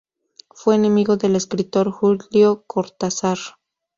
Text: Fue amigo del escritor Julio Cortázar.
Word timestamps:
Fue 0.55 0.73
amigo 0.73 1.15
del 1.15 1.35
escritor 1.35 1.91
Julio 1.91 2.63
Cortázar. 2.65 3.37